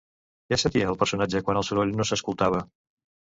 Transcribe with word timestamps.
Què 0.53 0.57
sentia 0.61 0.87
el 0.93 0.97
personatge 1.03 1.41
quan 1.49 1.59
el 1.61 1.67
soroll 1.69 1.93
no 1.99 2.09
s'escoltava? 2.11 2.63